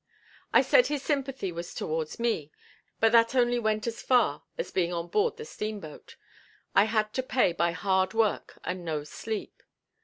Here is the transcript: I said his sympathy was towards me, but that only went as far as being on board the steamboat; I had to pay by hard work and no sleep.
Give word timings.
I 0.51 0.63
said 0.63 0.87
his 0.87 1.03
sympathy 1.03 1.51
was 1.51 1.75
towards 1.75 2.19
me, 2.19 2.51
but 2.99 3.11
that 3.11 3.35
only 3.35 3.59
went 3.59 3.85
as 3.85 4.01
far 4.01 4.41
as 4.57 4.71
being 4.71 4.91
on 4.91 5.09
board 5.09 5.37
the 5.37 5.45
steamboat; 5.45 6.15
I 6.73 6.85
had 6.85 7.13
to 7.13 7.21
pay 7.21 7.53
by 7.53 7.73
hard 7.73 8.15
work 8.15 8.57
and 8.63 8.83
no 8.83 9.03
sleep. 9.03 9.61